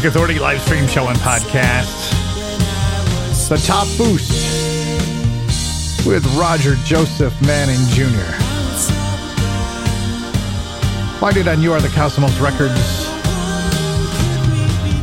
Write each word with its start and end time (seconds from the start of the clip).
Music 0.00 0.16
Authority 0.16 0.38
live 0.38 0.62
stream 0.62 0.86
show 0.86 1.08
and 1.08 1.18
podcast. 1.18 2.10
The 3.50 3.58
Top 3.58 3.86
Boost 3.98 4.32
with 6.06 6.24
Roger 6.38 6.76
Joseph 6.86 7.38
Manning 7.42 7.76
Jr. 7.88 8.32
Find 11.18 11.36
it 11.36 11.46
on 11.48 11.60
You 11.60 11.74
Are 11.74 11.82
the 11.82 11.90
Cosmos 11.90 12.34
Records 12.38 12.80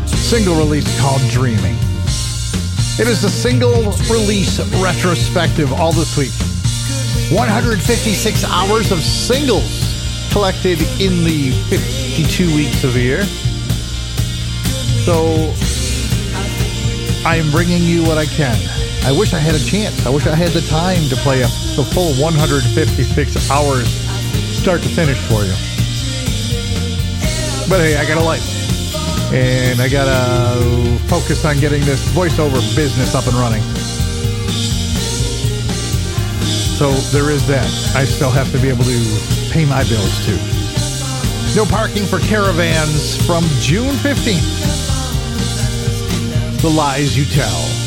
single 0.10 0.56
release 0.56 1.00
called 1.00 1.22
Dreaming. 1.30 1.76
It 2.98 3.08
is 3.08 3.24
a 3.24 3.30
single 3.30 3.92
release 4.10 4.60
retrospective 4.82 5.72
all 5.74 5.92
this 5.92 6.18
week. 6.18 6.34
156 7.38 8.44
hours 8.46 8.92
of 8.92 8.98
singles 9.02 10.32
collected 10.32 10.82
in 11.00 11.24
the 11.24 11.52
52 11.70 12.56
weeks 12.56 12.84
of 12.84 12.96
the 12.96 13.02
year. 13.02 13.47
So 15.08 15.56
I 17.26 17.38
am 17.38 17.50
bringing 17.50 17.82
you 17.82 18.04
what 18.04 18.18
I 18.18 18.26
can. 18.26 18.60
I 19.06 19.18
wish 19.18 19.34
I 19.34 19.40
had 19.40 19.56
a 19.56 19.64
chance. 19.64 20.06
I 20.06 20.10
wish 20.10 20.28
I 20.28 20.36
had 20.36 20.50
the 20.50 20.60
time 20.68 21.00
to 21.08 21.16
play 21.24 21.40
a, 21.44 21.48
the 21.80 21.88
full 21.96 22.12
156 22.20 22.76
hours, 23.50 23.88
start 24.52 24.82
to 24.82 24.90
finish 24.90 25.16
for 25.32 25.48
you. 25.48 25.56
But 27.72 27.80
hey, 27.80 27.96
I 27.96 28.04
got 28.04 28.18
a 28.18 28.22
life. 28.22 28.44
And 29.32 29.80
I 29.80 29.88
got 29.88 30.12
to 30.12 31.00
focus 31.08 31.46
on 31.46 31.56
getting 31.62 31.86
this 31.86 32.04
voiceover 32.12 32.60
business 32.76 33.16
up 33.16 33.28
and 33.28 33.36
running. 33.36 33.64
So 36.76 36.92
there 37.16 37.32
is 37.32 37.48
that. 37.48 37.64
I 37.96 38.04
still 38.04 38.32
have 38.32 38.52
to 38.52 38.60
be 38.60 38.68
able 38.68 38.84
to 38.84 39.00
pay 39.56 39.64
my 39.64 39.88
bills 39.88 40.26
too. 40.28 40.36
No 41.56 41.64
parking 41.64 42.04
for 42.04 42.20
caravans 42.20 43.16
from 43.26 43.46
June 43.64 43.96
15th 44.04 44.87
the 46.62 46.70
lies 46.70 47.16
you 47.16 47.26
tell. 47.26 47.87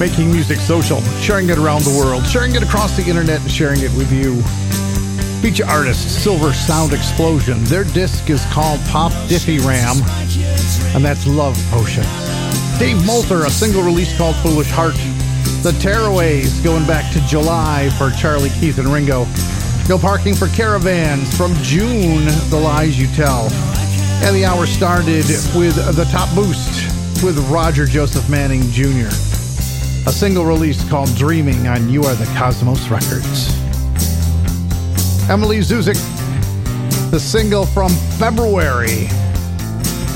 Making 0.00 0.32
music 0.32 0.56
social, 0.56 1.02
sharing 1.20 1.50
it 1.50 1.58
around 1.58 1.82
the 1.82 2.02
world, 2.02 2.26
sharing 2.26 2.54
it 2.54 2.62
across 2.62 2.96
the 2.96 3.06
internet, 3.06 3.38
and 3.42 3.50
sharing 3.50 3.82
it 3.82 3.92
with 3.98 4.10
you. 4.10 4.40
Feature 5.42 5.66
artist 5.66 6.24
Silver 6.24 6.54
Sound 6.54 6.94
Explosion. 6.94 7.62
Their 7.64 7.84
disc 7.84 8.30
is 8.30 8.42
called 8.46 8.80
Pop 8.86 9.12
Diffie 9.28 9.60
Ram, 9.60 9.96
and 10.96 11.04
that's 11.04 11.26
Love 11.26 11.54
Potion. 11.68 12.02
Dave 12.78 12.96
Moulter, 13.04 13.44
a 13.44 13.50
single 13.50 13.82
release 13.82 14.16
called 14.16 14.36
Foolish 14.36 14.70
Heart. 14.70 14.94
The 15.62 15.72
Tearaways, 15.82 16.64
going 16.64 16.86
back 16.86 17.12
to 17.12 17.20
July 17.26 17.90
for 17.98 18.10
Charlie, 18.10 18.48
Keith, 18.58 18.78
and 18.78 18.88
Ringo. 18.88 19.26
No 19.86 19.98
parking 19.98 20.34
for 20.34 20.48
caravans 20.48 21.36
from 21.36 21.52
June, 21.56 22.24
The 22.48 22.58
Lies 22.58 22.98
You 22.98 23.06
Tell. 23.08 23.50
And 24.24 24.34
the 24.34 24.46
hour 24.46 24.64
started 24.64 25.26
with 25.54 25.76
the 25.94 26.08
top 26.10 26.34
boost 26.34 26.86
with 27.22 27.38
Roger 27.50 27.84
Joseph 27.84 28.26
Manning 28.30 28.62
Jr 28.70 29.29
a 30.06 30.12
single 30.12 30.44
release 30.44 30.88
called 30.88 31.14
Dreaming 31.14 31.68
on 31.68 31.88
You 31.90 32.04
Are 32.04 32.14
the 32.14 32.24
Cosmos 32.36 32.88
Records. 32.88 33.50
Emily 35.28 35.58
Zuzik, 35.58 35.98
the 37.10 37.20
single 37.20 37.66
from 37.66 37.90
February. 38.18 39.08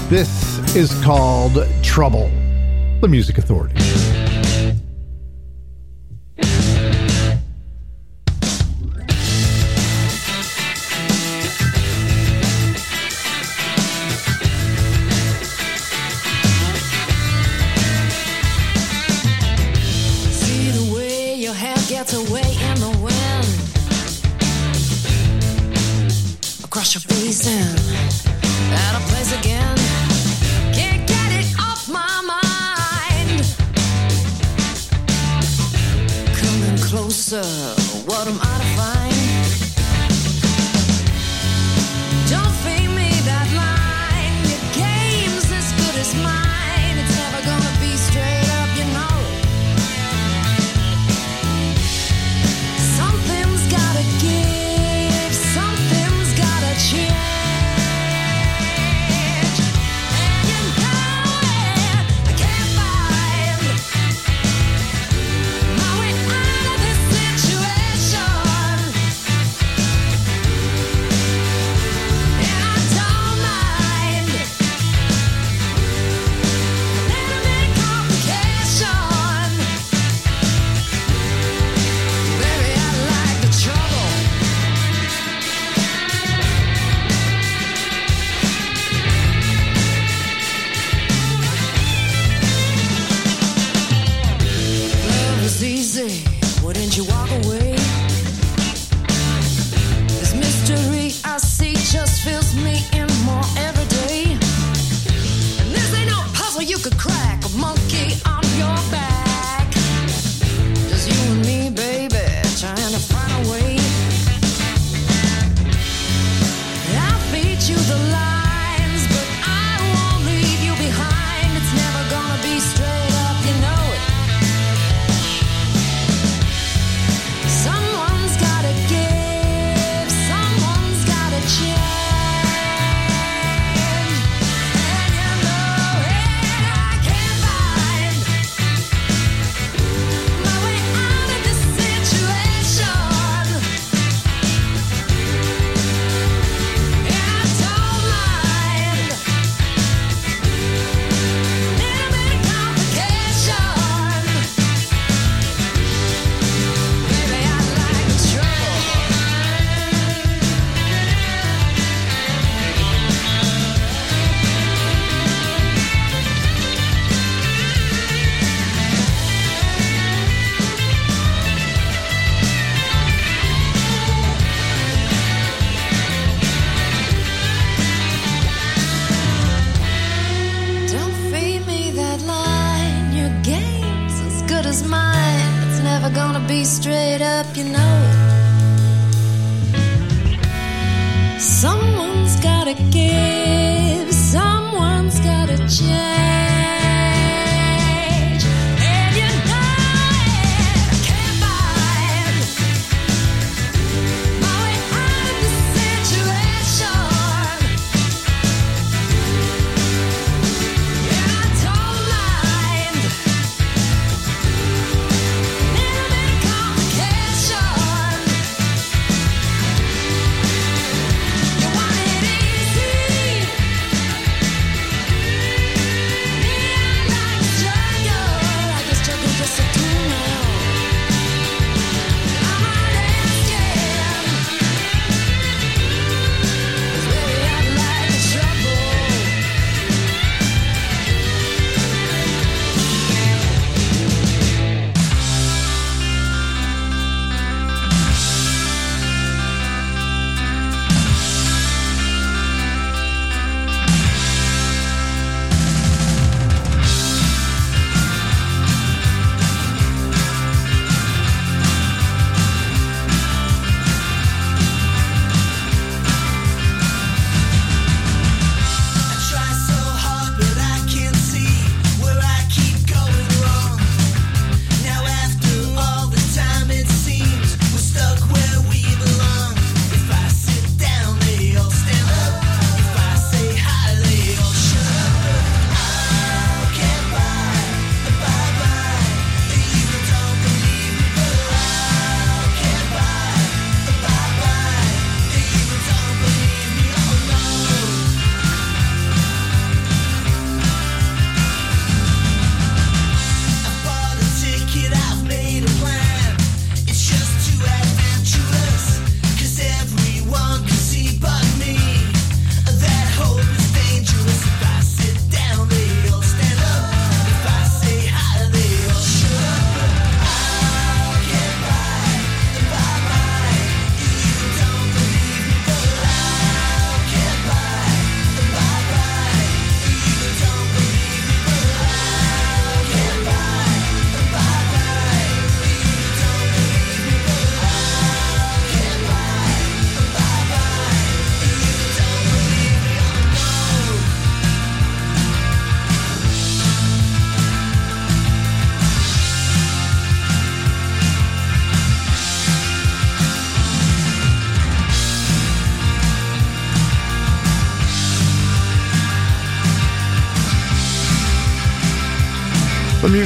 This 0.09 0.59
is 0.75 0.93
called 1.05 1.67
Trouble, 1.83 2.31
the 3.01 3.09
Music 3.09 3.39
Authority. 3.39 3.84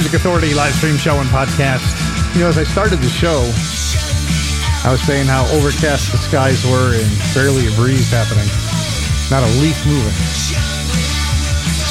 Music 0.09 0.25
Authority 0.25 0.55
live 0.55 0.73
stream 0.73 0.97
show 0.97 1.21
and 1.21 1.29
podcast. 1.29 1.85
You 2.33 2.41
know, 2.41 2.47
as 2.49 2.57
I 2.57 2.63
started 2.63 2.97
the 2.97 3.13
show, 3.13 3.45
I 4.81 4.89
was 4.89 5.05
saying 5.05 5.27
how 5.27 5.45
overcast 5.53 6.11
the 6.11 6.17
skies 6.17 6.65
were 6.65 6.97
and 6.97 7.05
barely 7.37 7.69
a 7.69 7.71
breeze 7.77 8.09
happening. 8.09 8.49
Not 9.29 9.45
a 9.45 9.51
leaf 9.61 9.77
moving. 9.85 10.17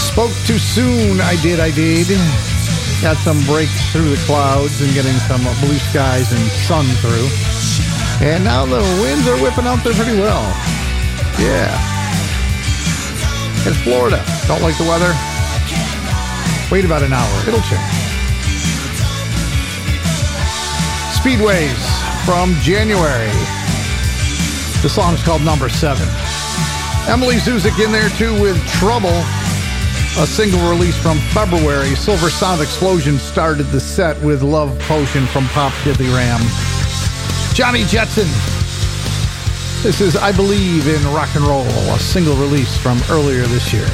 Spoke 0.02 0.34
too 0.50 0.58
soon. 0.58 1.20
I 1.22 1.38
did, 1.46 1.62
I 1.62 1.70
did. 1.70 2.10
Got 3.06 3.22
some 3.22 3.38
breaks 3.46 3.78
through 3.94 4.10
the 4.10 4.20
clouds 4.26 4.82
and 4.82 4.90
getting 4.98 5.14
some 5.30 5.46
blue 5.62 5.78
skies 5.78 6.34
and 6.34 6.42
sun 6.66 6.90
through. 6.98 7.30
And 8.18 8.42
now 8.42 8.66
the 8.66 8.82
winds 8.98 9.28
are 9.30 9.38
whipping 9.38 9.70
out 9.70 9.84
there 9.86 9.94
pretty 9.94 10.18
well. 10.18 10.42
Yeah. 11.38 11.70
It's 13.62 13.78
Florida. 13.86 14.26
Don't 14.50 14.62
like 14.62 14.74
the 14.74 14.90
weather? 14.90 15.14
Wait 16.66 16.84
about 16.84 17.04
an 17.06 17.12
hour. 17.12 17.46
It'll 17.46 17.62
change. 17.62 18.07
Speedways 21.18 21.74
from 22.24 22.54
January. 22.62 23.26
The 24.82 24.88
song's 24.88 25.20
called 25.24 25.42
Number 25.42 25.68
Seven. 25.68 26.06
Emily 27.08 27.36
Zuzik 27.36 27.84
in 27.84 27.90
there 27.90 28.08
too 28.10 28.40
with 28.40 28.56
Trouble, 28.68 29.24
a 30.18 30.26
single 30.28 30.60
release 30.70 30.96
from 30.96 31.18
February. 31.34 31.96
Silver 31.96 32.30
Sound 32.30 32.62
Explosion 32.62 33.18
started 33.18 33.64
the 33.64 33.80
set 33.80 34.16
with 34.22 34.42
Love 34.42 34.78
Potion 34.82 35.26
from 35.26 35.46
Pop 35.48 35.72
Diddley 35.82 36.08
Ram. 36.14 36.40
Johnny 37.52 37.84
Jetson. 37.84 38.28
This 39.82 40.00
is 40.00 40.14
I 40.14 40.30
Believe 40.30 40.86
in 40.86 41.04
Rock 41.12 41.34
and 41.34 41.44
Roll, 41.44 41.66
a 41.66 41.98
single 41.98 42.36
release 42.36 42.76
from 42.76 43.00
earlier 43.10 43.42
this 43.42 43.72
year. 43.72 43.88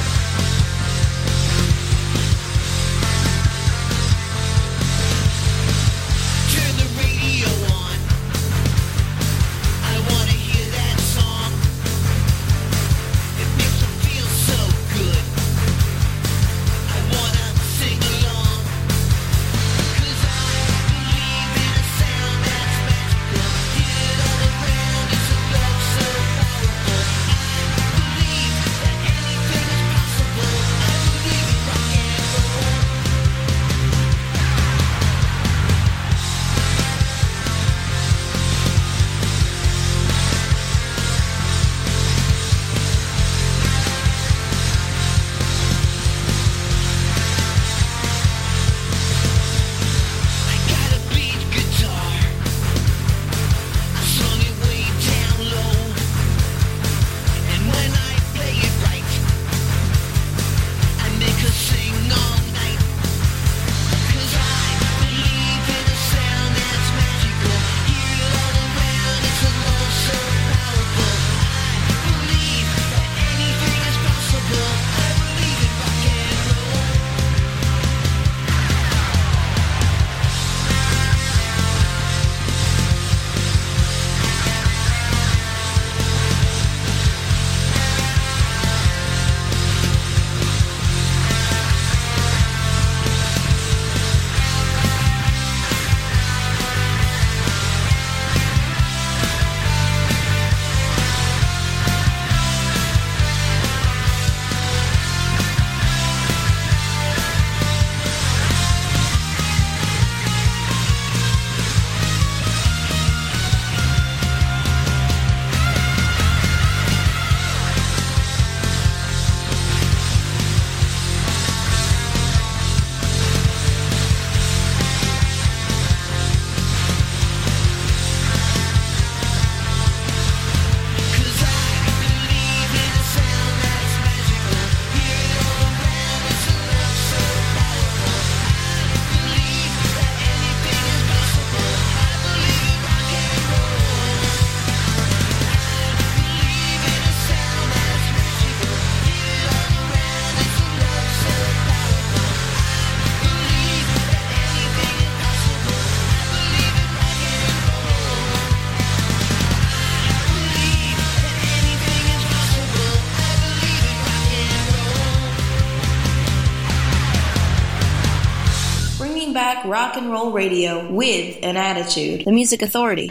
Rock 169.84 169.98
and 169.98 170.10
roll 170.10 170.32
radio 170.32 170.90
with 170.90 171.38
an 171.42 171.58
attitude. 171.58 172.24
The 172.24 172.32
Music 172.32 172.62
Authority. 172.62 173.10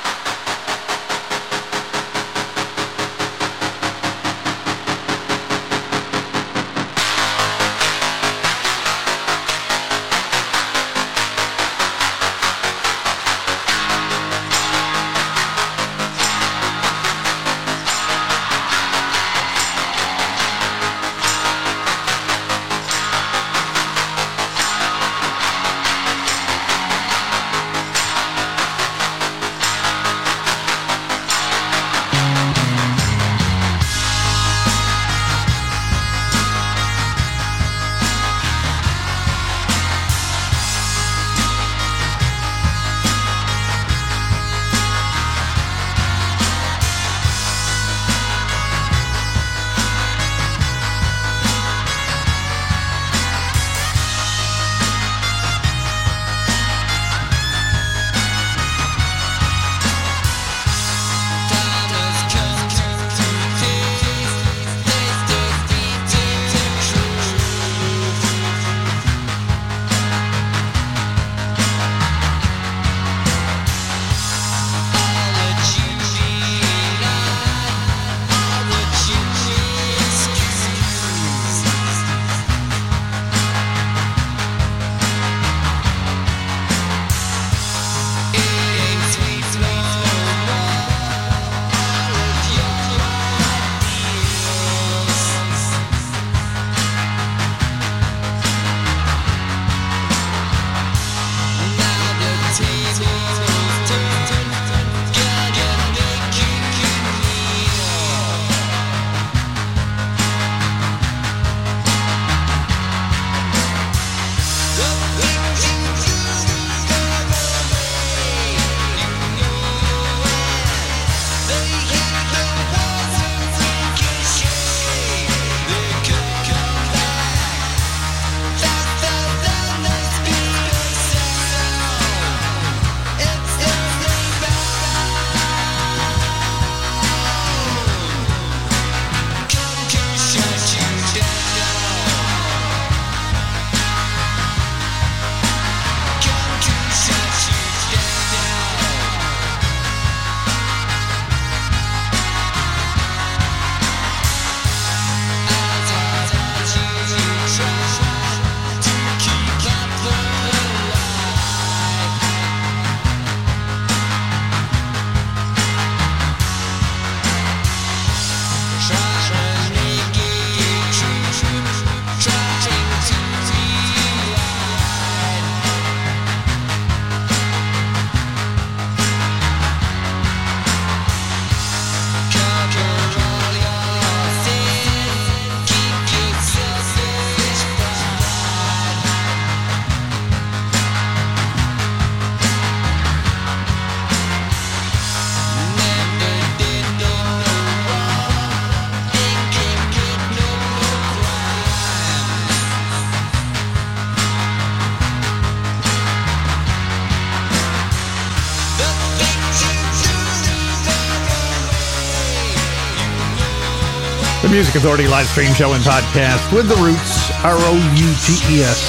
Music 214.51 214.75
Authority 214.75 215.07
live 215.07 215.27
stream 215.27 215.53
show 215.53 215.71
and 215.71 215.81
podcast 215.81 216.43
with 216.51 216.67
The 216.67 216.75
Routes, 216.75 217.31
R 217.39 217.55
O 217.55 217.71
U 217.71 218.09
T 218.19 218.35
E 218.51 218.59
S. 218.59 218.83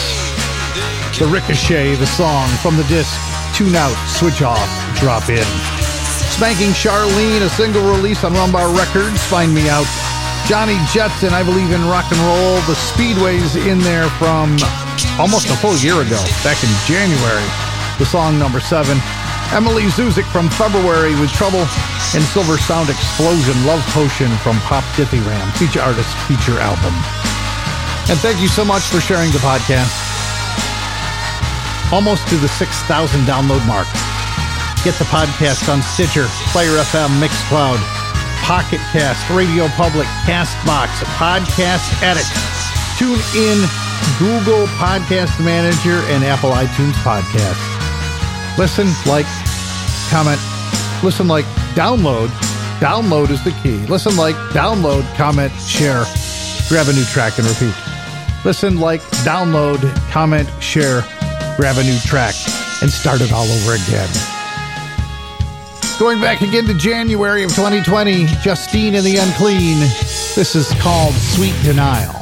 The 1.23 1.27
Ricochet, 1.31 1.95
the 2.03 2.07
song 2.19 2.51
from 2.59 2.77
the 2.77 2.83
disc 2.91 3.15
Tune 3.55 3.79
Out, 3.79 3.95
Switch 4.11 4.43
Off, 4.43 4.67
Drop 4.99 5.31
In. 5.31 5.47
Spanking 6.35 6.75
Charlene, 6.75 7.47
a 7.47 7.49
single 7.49 7.87
release 7.95 8.25
on 8.25 8.35
Rumbar 8.35 8.75
Records, 8.75 9.23
Find 9.31 9.55
Me 9.55 9.71
Out. 9.71 9.87
Johnny 10.51 10.75
Jetson, 10.91 11.31
I 11.31 11.47
believe 11.47 11.71
in 11.71 11.87
rock 11.87 12.11
and 12.11 12.19
roll. 12.27 12.59
The 12.67 12.75
Speedways 12.91 13.55
in 13.55 13.79
there 13.79 14.11
from 14.19 14.59
almost 15.15 15.47
a 15.47 15.57
full 15.63 15.79
year 15.79 16.03
ago, 16.03 16.19
back 16.43 16.59
in 16.59 16.75
January. 16.91 17.47
The 18.03 18.07
song 18.11 18.37
number 18.37 18.59
seven. 18.59 18.99
Emily 19.55 19.87
Zuzik 19.95 20.27
from 20.33 20.51
February 20.51 21.15
with 21.21 21.31
Trouble 21.31 21.63
and 22.15 22.23
Silver 22.25 22.59
Sound 22.59 22.91
Explosion 22.91 23.57
Love 23.65 23.81
Potion 23.97 24.29
from 24.45 24.59
Pop 24.69 24.85
Dithyramb, 24.97 25.49
feature 25.57 25.81
artist 25.81 26.13
feature 26.29 26.61
album. 26.61 26.93
And 28.11 28.19
thank 28.21 28.41
you 28.41 28.49
so 28.49 28.65
much 28.65 28.83
for 28.83 29.01
sharing 29.01 29.31
the 29.33 29.39
podcast. 29.39 29.89
Almost 31.93 32.29
to 32.29 32.37
the 32.37 32.49
6,000 32.49 33.21
download 33.25 33.65
mark. 33.67 33.89
Get 34.85 34.99
the 35.01 35.09
podcast 35.09 35.73
on 35.73 35.81
Stitcher, 35.81 36.27
Player 36.53 36.77
FM, 36.85 37.09
Mixcloud, 37.23 37.81
Pocket 38.43 38.81
Cast, 38.93 39.25
Radio 39.31 39.69
Public, 39.69 40.07
Castbox, 40.29 40.89
Podcast 41.17 41.87
Addict, 42.03 42.29
Tune 42.99 43.21
in, 43.39 43.57
Google 44.19 44.67
Podcast 44.77 45.43
Manager, 45.43 46.05
and 46.13 46.25
Apple 46.25 46.51
iTunes 46.51 46.93
Podcast. 47.01 47.61
Listen, 48.59 48.89
like, 49.07 49.27
comment, 50.11 50.41
listen, 51.03 51.29
like, 51.29 51.47
download. 51.75 52.29
Download 52.79 53.31
is 53.31 53.43
the 53.45 53.53
key. 53.63 53.79
Listen, 53.87 54.17
like, 54.17 54.35
download, 54.53 55.03
comment, 55.17 55.53
share, 55.61 56.05
grab 56.69 56.89
a 56.89 56.93
new 56.93 57.05
track 57.05 57.39
and 57.39 57.47
repeat. 57.47 57.75
Listen, 58.45 58.81
like, 58.81 59.01
download, 59.25 59.81
comment, 60.11 60.49
share, 60.63 61.03
grab 61.57 61.77
a 61.79 61.85
new 61.85 61.99
track, 62.01 62.35
and 62.83 62.91
start 62.91 63.21
it 63.21 63.33
all 63.33 63.47
over 63.47 63.75
again. 63.75 64.09
Going 65.99 66.21
back 66.21 66.41
again 66.41 66.65
to 66.67 66.75
January 66.75 67.45
of 67.45 67.51
2020, 67.51 68.27
Justine 68.43 68.97
and 68.97 69.07
the 69.07 69.19
Unclean. 69.19 69.79
This 70.35 70.57
is 70.57 70.73
called 70.81 71.15
Sweet 71.15 71.55
Denial. 71.63 72.22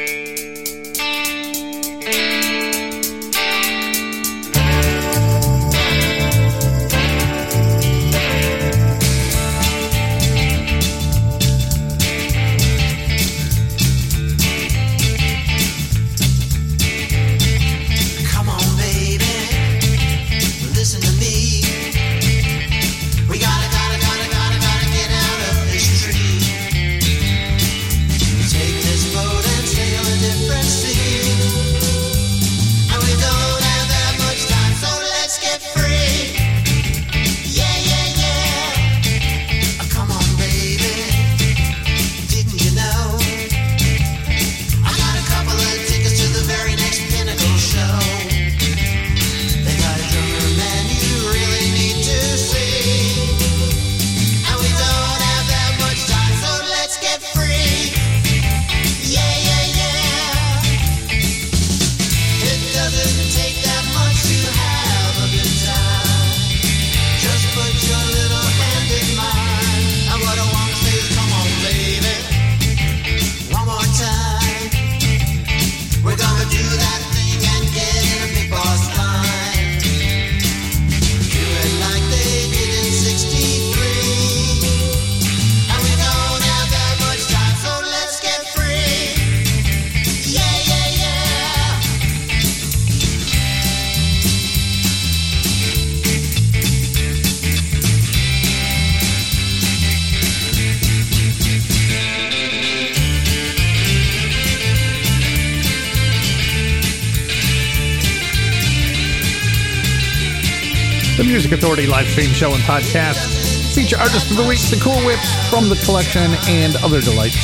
Music 111.23 111.51
Authority 111.51 111.85
live 111.85 112.07
stream 112.07 112.29
show 112.29 112.51
and 112.53 112.63
podcast. 112.63 113.75
Feature 113.75 113.97
artist 113.99 114.31
of 114.31 114.37
the 114.37 114.47
week, 114.47 114.59
the 114.69 114.79
cool 114.81 114.97
whips 115.05 115.29
from 115.49 115.69
the 115.69 115.75
collection, 115.85 116.33
and 116.47 116.75
other 116.83 117.01
delights. 117.01 117.37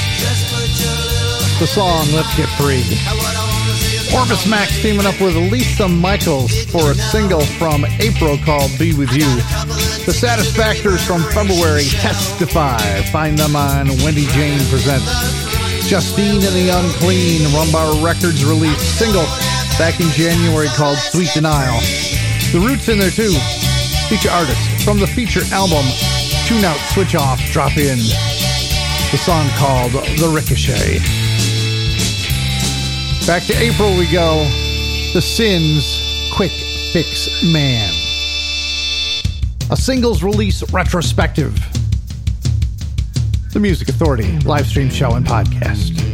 The 1.59 1.67
song 1.67 2.07
Let's 2.13 2.36
Get 2.36 2.49
Free. 2.57 2.82
Orvis 4.17 4.47
Max 4.47 4.82
teaming 4.82 5.05
up 5.05 5.19
with 5.21 5.36
Lisa 5.51 5.88
Michaels 5.88 6.65
for 6.65 6.91
a 6.91 6.95
single 6.95 7.41
from 7.61 7.86
April 7.99 8.38
called 8.39 8.71
Be 8.80 8.93
With 8.93 9.11
You. 9.11 9.30
The 10.05 10.13
Satisfactors 10.15 11.05
from 11.05 11.21
February, 11.30 11.84
Testify. 11.84 12.80
Find 13.11 13.38
them 13.38 13.55
on 13.55 13.88
Wendy 14.01 14.25
Jane 14.28 14.63
Presents. 14.69 15.11
Justine 15.88 16.41
and 16.41 16.55
the 16.55 16.69
Unclean, 16.73 17.41
Rumbar 17.53 18.03
Records 18.03 18.43
released 18.43 18.97
single 18.97 19.25
back 19.78 19.99
in 19.99 20.09
January 20.09 20.67
called 20.69 20.97
Sweet 20.97 21.30
Denial. 21.34 21.80
The 22.51 22.59
Routes 22.59 22.88
in 22.88 22.97
there 22.97 23.11
too. 23.11 23.36
Feature 24.10 24.32
artist 24.32 24.86
from 24.86 24.99
the 24.99 25.08
feature 25.08 25.41
album 25.51 25.86
Tune 26.45 26.64
Out, 26.64 26.80
Switch 26.93 27.14
Off, 27.14 27.41
Drop 27.51 27.76
In. 27.76 27.97
The 29.12 29.18
song 29.18 29.49
called 29.58 29.91
The 29.91 30.32
Ricochet. 30.34 30.99
Back 33.28 33.43
to 33.47 33.53
April 33.62 33.97
we 33.97 34.10
go. 34.10 34.45
The 35.14 35.22
Sins 35.22 36.32
Quick 36.34 36.51
Fix 36.93 37.43
Man. 37.51 37.89
A 39.72 39.76
singles 39.76 40.24
release 40.24 40.64
retrospective. 40.72 41.53
The 43.51 43.60
Music 43.60 43.89
Authority 43.89 44.39
live 44.39 44.68
stream 44.68 44.89
show 44.89 45.16
and 45.16 45.26
podcast. 45.26 46.07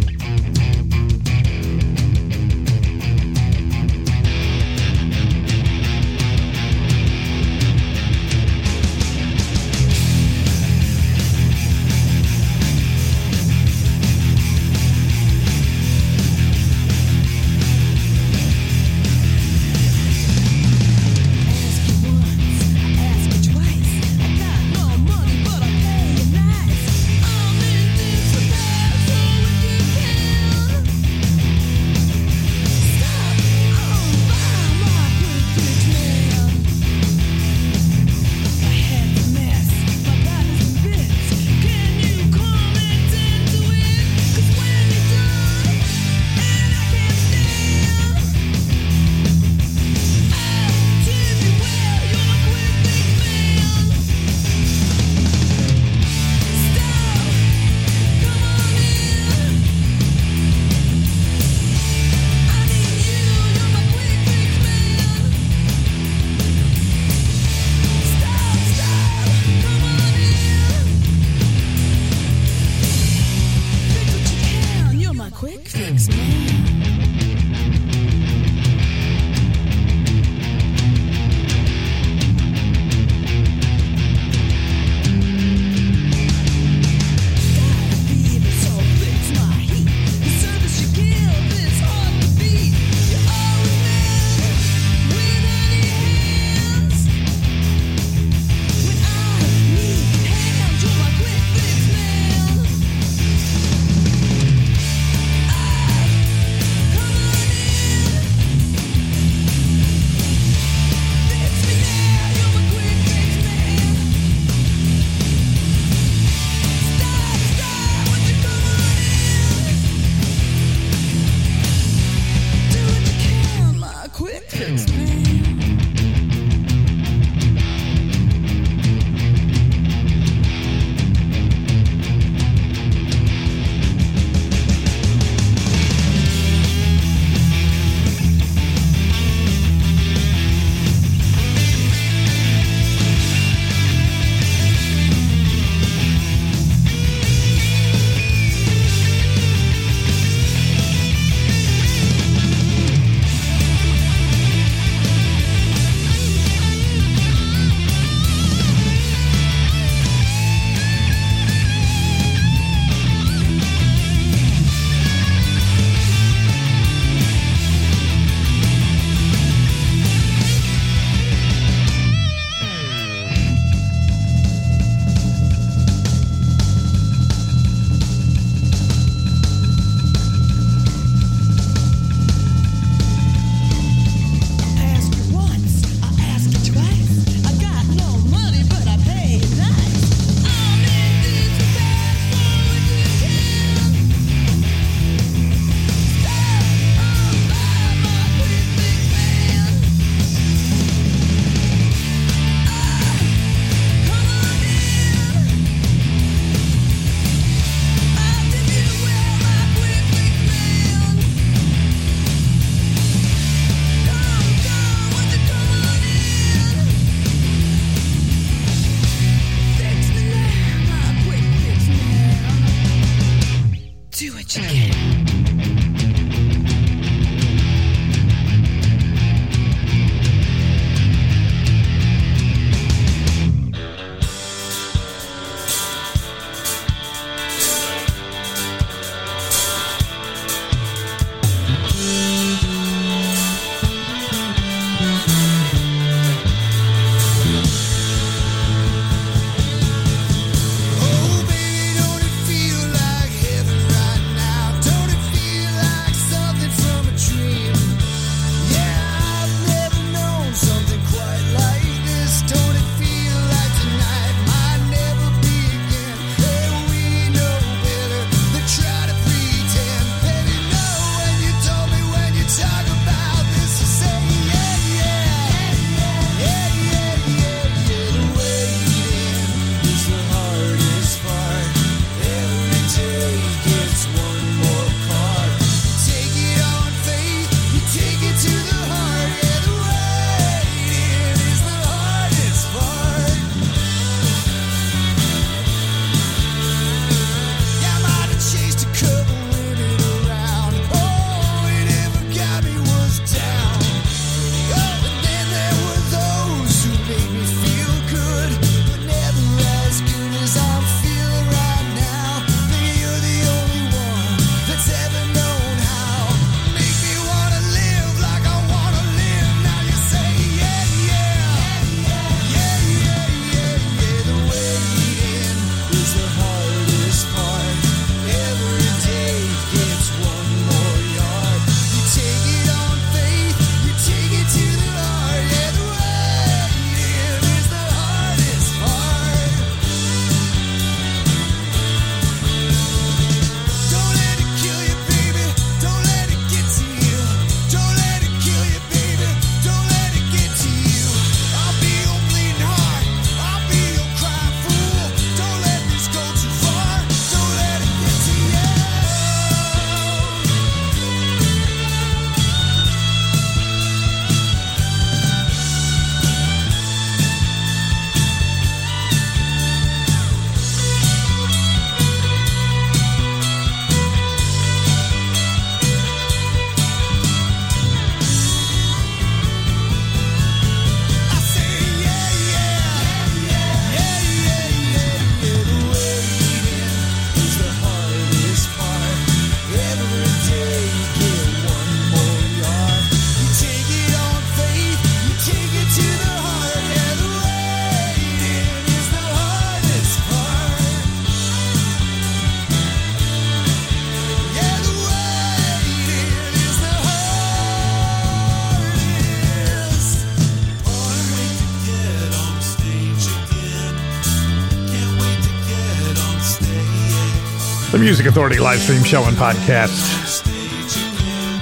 Music 418.03 418.25
Authority 418.25 418.59
live 418.59 418.79
stream 418.79 419.01
show 419.01 419.23
and 419.23 419.37
podcast. 419.37 420.43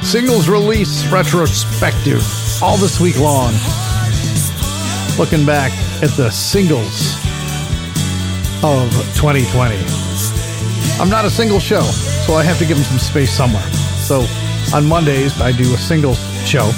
Singles 0.03 0.49
release 0.49 1.05
retrospective 1.11 2.23
all 2.63 2.77
this 2.77 2.99
week 2.99 3.19
long. 3.19 3.53
Looking 5.19 5.45
back 5.45 5.71
at 6.01 6.09
the 6.17 6.31
singles 6.31 7.13
of 8.63 8.89
2020. 9.13 9.75
I'm 10.99 11.11
not 11.11 11.25
a 11.25 11.29
single 11.29 11.59
show, 11.59 11.83
so 12.25 12.33
I 12.33 12.41
have 12.41 12.57
to 12.57 12.65
give 12.65 12.77
them 12.77 12.85
some 12.85 12.97
space 12.97 13.31
somewhere. 13.31 13.69
So 14.01 14.25
on 14.73 14.87
Mondays, 14.87 15.39
I 15.39 15.51
do 15.51 15.71
a 15.75 15.77
singles 15.77 16.17
show. 16.43 16.71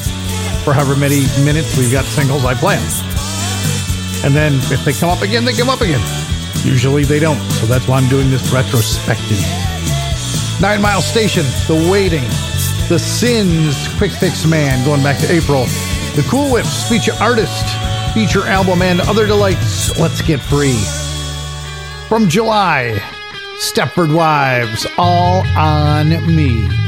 For 0.66 0.74
however 0.74 0.98
many 0.98 1.22
minutes 1.46 1.78
we've 1.78 1.90
got 1.90 2.04
singles, 2.04 2.44
I 2.44 2.54
play 2.54 2.76
them. 2.76 4.26
And 4.26 4.36
then 4.36 4.56
if 4.74 4.84
they 4.84 4.92
come 4.92 5.10
up 5.10 5.22
again, 5.22 5.46
they 5.46 5.54
come 5.54 5.70
up 5.70 5.80
again. 5.80 6.23
Usually 6.64 7.04
they 7.04 7.20
don't, 7.20 7.40
so 7.52 7.66
that's 7.66 7.88
why 7.88 7.98
I'm 7.98 8.10
doing 8.10 8.30
this 8.30 8.52
retrospective. 8.52 9.40
Nine 10.62 10.82
Mile 10.82 11.02
Station, 11.02 11.44
The 11.68 11.90
Waiting, 11.92 12.24
The 12.88 12.98
Sins, 12.98 13.76
Quick 13.98 14.12
Fix 14.12 14.46
Man, 14.46 14.86
going 14.86 15.04
back 15.04 15.20
to 15.20 15.32
April, 15.32 15.66
The 16.16 16.26
Cool 16.30 16.52
Whips, 16.52 16.88
feature 16.88 17.14
artist, 17.20 17.66
feature 18.14 18.46
album, 18.46 18.82
and 18.82 19.02
other 19.02 19.26
delights. 19.26 20.00
Let's 20.00 20.22
get 20.22 20.40
free. 20.40 20.80
From 22.08 22.30
July, 22.30 22.98
Stepford 23.58 24.14
Wives, 24.14 24.88
All 24.98 25.46
on 25.58 26.10
Me. 26.34 26.83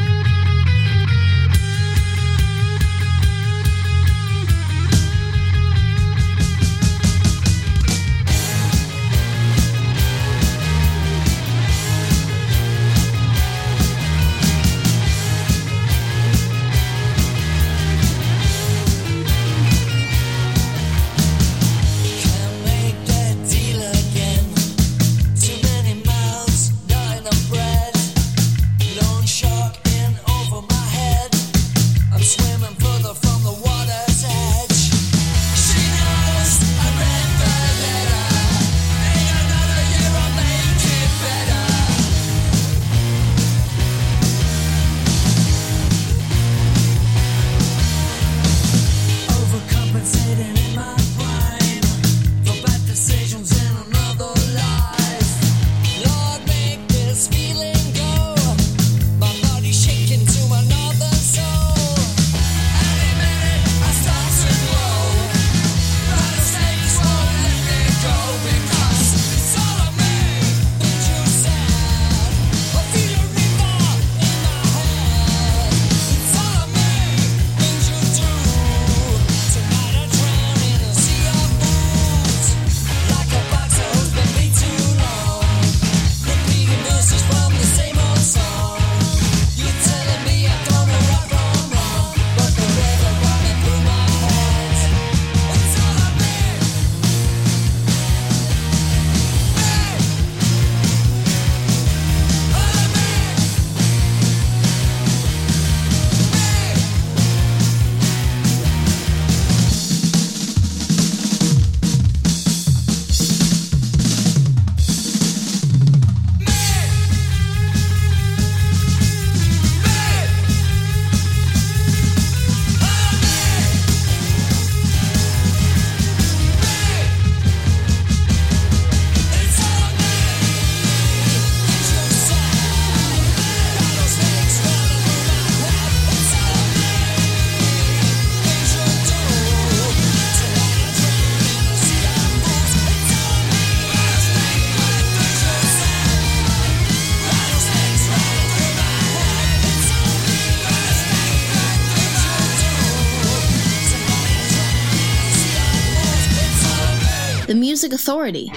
Authority. 157.95 158.51